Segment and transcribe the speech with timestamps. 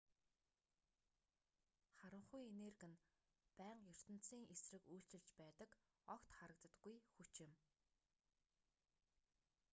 [1.99, 3.01] харанхуй энерги нь
[3.59, 5.71] байнга ертөнцийн эсрэг үйлчилж байдаг
[6.15, 7.51] огт харагддаггүй хүч юм